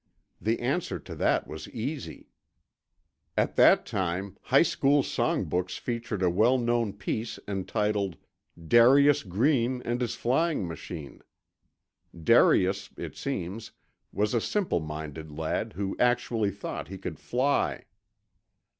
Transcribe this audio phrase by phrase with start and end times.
[0.41, 2.25] The answer to that was easy;
[3.37, 8.17] at that time, high school songbooks featured a well known piece entitled
[8.67, 11.21] "Darius Green and His Flying Machine."
[12.19, 13.73] Darius, it seems,
[14.11, 17.83] was a simple minded lad who actually thought he could fly.